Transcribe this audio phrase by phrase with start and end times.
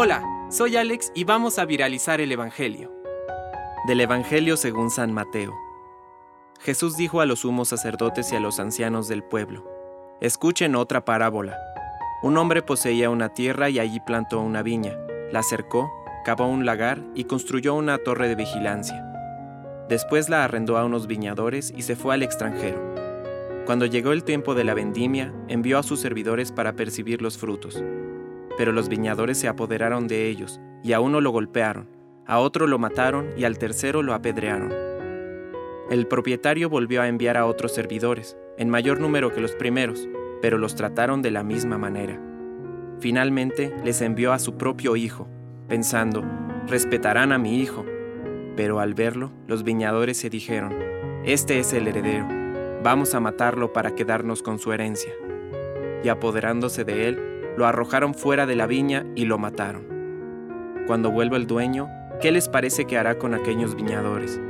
[0.00, 2.92] Hola, soy Alex y vamos a viralizar el Evangelio.
[3.88, 5.52] Del Evangelio según San Mateo.
[6.60, 9.64] Jesús dijo a los sumos sacerdotes y a los ancianos del pueblo,
[10.20, 11.58] Escuchen otra parábola.
[12.22, 14.96] Un hombre poseía una tierra y allí plantó una viña,
[15.32, 15.90] la cercó,
[16.24, 19.04] cavó un lagar y construyó una torre de vigilancia.
[19.88, 22.94] Después la arrendó a unos viñadores y se fue al extranjero.
[23.66, 27.82] Cuando llegó el tiempo de la vendimia, envió a sus servidores para percibir los frutos.
[28.58, 31.88] Pero los viñadores se apoderaron de ellos, y a uno lo golpearon,
[32.26, 34.70] a otro lo mataron y al tercero lo apedrearon.
[35.90, 40.06] El propietario volvió a enviar a otros servidores, en mayor número que los primeros,
[40.42, 42.20] pero los trataron de la misma manera.
[43.00, 45.26] Finalmente les envió a su propio hijo,
[45.68, 46.22] pensando,
[46.66, 47.86] respetarán a mi hijo.
[48.56, 50.74] Pero al verlo, los viñadores se dijeron,
[51.24, 52.26] Este es el heredero,
[52.82, 55.12] vamos a matarlo para quedarnos con su herencia.
[56.04, 59.86] Y apoderándose de él, lo arrojaron fuera de la viña y lo mataron.
[60.86, 61.88] Cuando vuelva el dueño,
[62.20, 64.40] ¿qué les parece que hará con aquellos viñadores?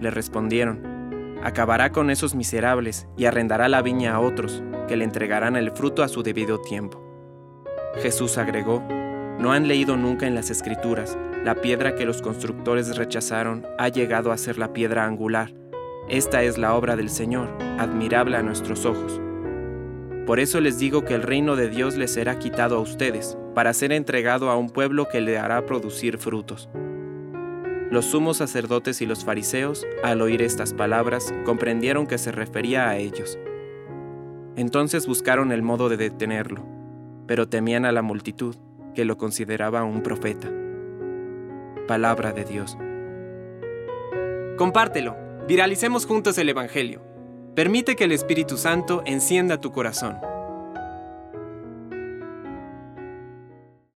[0.00, 5.56] Le respondieron, acabará con esos miserables y arrendará la viña a otros, que le entregarán
[5.56, 7.02] el fruto a su debido tiempo.
[7.96, 8.82] Jesús agregó,
[9.38, 14.32] ¿no han leído nunca en las escrituras, la piedra que los constructores rechazaron ha llegado
[14.32, 15.54] a ser la piedra angular?
[16.08, 17.48] Esta es la obra del Señor,
[17.78, 19.20] admirable a nuestros ojos.
[20.26, 23.72] Por eso les digo que el reino de Dios les será quitado a ustedes, para
[23.72, 26.68] ser entregado a un pueblo que le hará producir frutos.
[27.90, 32.96] Los sumos sacerdotes y los fariseos, al oír estas palabras, comprendieron que se refería a
[32.96, 33.38] ellos.
[34.56, 36.64] Entonces buscaron el modo de detenerlo,
[37.26, 38.54] pero temían a la multitud,
[38.94, 40.48] que lo consideraba un profeta.
[41.88, 42.78] Palabra de Dios.
[44.56, 45.16] Compártelo,
[45.48, 47.09] viralicemos juntos el Evangelio.
[47.54, 50.20] Permite que el Espíritu Santo encienda tu corazón.